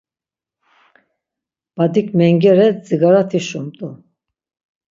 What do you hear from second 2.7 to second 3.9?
dzigarati şumt̆u.